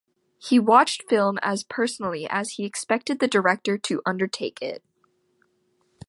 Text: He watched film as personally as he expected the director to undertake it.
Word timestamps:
He 0.39 0.57
watched 0.57 1.07
film 1.07 1.37
as 1.43 1.63
personally 1.63 2.25
as 2.27 2.53
he 2.53 2.65
expected 2.65 3.19
the 3.19 3.27
director 3.27 3.77
to 3.77 4.01
undertake 4.03 4.59
it. 4.59 4.83